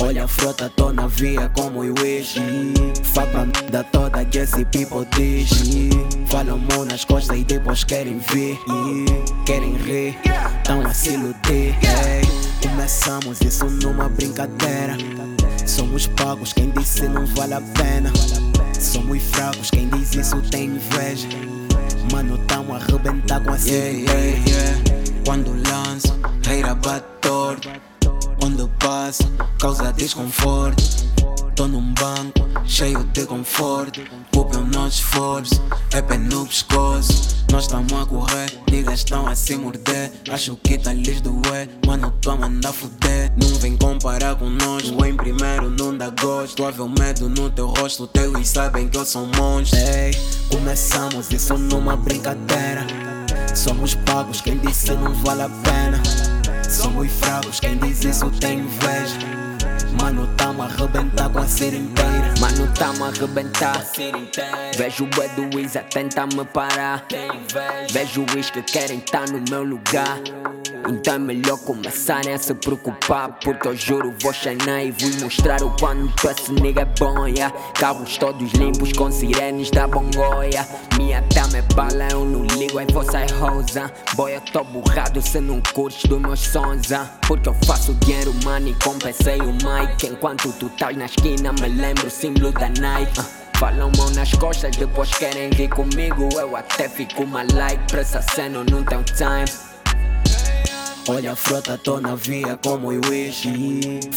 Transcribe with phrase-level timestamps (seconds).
[0.00, 2.40] Olha a frota, tô na via como eu wish
[3.04, 5.50] Faca da toda que esse people diz.
[6.26, 8.58] Falam mão nas costas e depois querem ver.
[9.44, 10.18] Querem rir,
[10.64, 11.76] tão a se iludir
[12.62, 14.96] Começamos isso numa brincadeira.
[15.66, 18.10] Somos pagos, quem disse não vale a pena.
[18.80, 21.28] Somos fracos, quem diz isso tem inveja.
[22.10, 24.82] Mano, tamo a arrebentar com a yeah, yeah, yeah.
[25.26, 27.68] Quando lanço, reira bate torto
[28.48, 29.30] Quando passo,
[29.60, 30.82] causa desconforto
[31.54, 34.00] Tô num banco, cheio de conforto
[34.34, 39.56] o nosso esforço, é pé no pescoço nós estamos a correr, niggas estão a se
[39.56, 40.12] morder.
[40.30, 43.32] Acho que tá lhes doer, mano, tô a mandar fuder.
[43.36, 46.64] Não vem comparar com nós, o em primeiro não dá gosto.
[46.70, 49.78] Ver o medo no teu rosto, teus sabem que eu sou monstro.
[49.78, 50.12] Ei,
[50.50, 52.86] começamos isso numa brincadeira.
[53.54, 56.27] Somos pagos, quem disse não vale a pena.
[56.68, 59.16] Somos fracos, quem diz isso tem inveja.
[60.00, 62.34] Mano, tamo a arrebentar com a cena inteira.
[62.40, 63.84] Mano, tamo a arrebentar.
[64.76, 67.06] Vejo o Wiz a tentar me parar.
[67.90, 70.18] Vejo os que querem tá no meu lugar.
[70.86, 75.62] Então é melhor começarem a se preocupar Porque eu juro vou shinar e vou mostrar
[75.62, 77.54] o quanto esse nigga é bom yeah.
[77.74, 82.86] Carros todos limpos com sirenes da bongoia Minha dama é bala, eu não ligo, aí
[82.92, 87.10] você é rosa Boy, eu tô burrado se não curtes dos meus sons ah.
[87.26, 91.68] Porque eu faço dinheiro, mano, e compensei o mic Enquanto tu estás na esquina, me
[91.68, 93.24] lembro o símbolo da Nike uh.
[93.58, 98.22] Falam mão nas costas, depois querem rir comigo Eu até fico mal like, pra essa
[98.22, 99.77] cena não tenho time
[101.10, 103.48] Olha a frota, tô na via como eu wish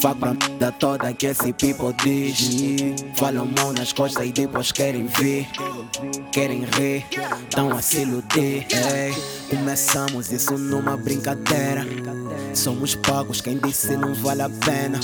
[0.00, 2.48] Faca da toda que esse people diz.
[3.14, 5.46] Falam mão nas costas e depois querem ver.
[6.32, 7.04] Querem rir,
[7.50, 8.66] tão a se iludir
[9.50, 11.86] Começamos isso numa brincadeira.
[12.54, 14.98] Somos pagos, quem disse não vale a pena.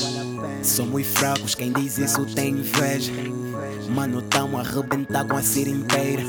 [0.62, 3.12] Somos fracos, quem diz isso tem inveja.
[3.91, 6.25] Mano, tamo a arrebentar com a cira inteira